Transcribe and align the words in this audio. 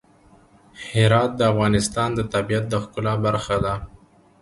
هرات 0.91 1.31
د 1.35 1.41
افغانستان 1.51 2.09
د 2.15 2.19
طبیعت 2.33 2.65
د 2.69 2.73
ښکلا 2.83 3.13
برخه 3.25 3.55
ده. 3.65 3.73